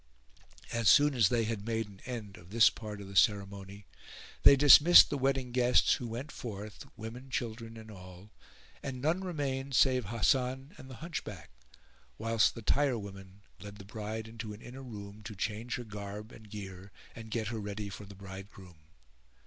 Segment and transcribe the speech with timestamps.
[0.73, 3.85] As soon as they had made an end of this part of the ceremony
[4.41, 8.31] they dismissed the wedding guests who went forth, women, children and all,
[8.81, 11.51] and none remained save Hasan and the Hunchback,
[12.17, 16.49] whilst the tirewomen led the bride into an inner room to change her garb and
[16.49, 18.79] gear and get her ready for the bridegroom.